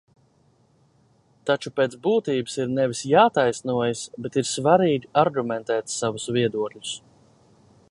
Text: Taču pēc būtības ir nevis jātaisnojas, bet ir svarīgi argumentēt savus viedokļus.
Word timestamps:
Taču 1.49 1.71
pēc 1.79 1.97
būtības 2.07 2.57
ir 2.63 2.71
nevis 2.77 3.03
jātaisnojas, 3.11 4.03
bet 4.25 4.41
ir 4.43 4.49
svarīgi 4.55 5.13
argumentēt 5.25 5.97
savus 6.01 6.29
viedokļus. 6.39 6.99